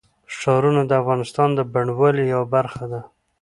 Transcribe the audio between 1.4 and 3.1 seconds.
د بڼوالۍ یوه برخه ده.